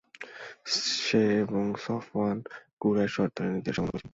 [1.03, 2.37] সে এবং Safwan
[2.81, 4.09] Quraish সরদারের নির্দেশ অমান্য করেছিল।